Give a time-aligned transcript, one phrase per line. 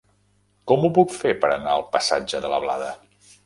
[0.71, 2.93] Com ho puc fer per anar al passatge de la Blada?